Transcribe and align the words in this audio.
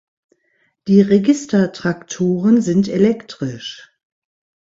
Die 0.87 0.99
Registertrakturen 0.99 2.59
sind 2.63 2.87
elektrisch. 2.87 3.91